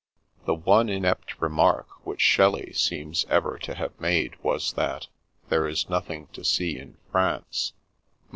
[0.45, 5.09] The one inept remark which Shelley seems ever to have made was that"
[5.49, 7.73] there is nothing to see in France."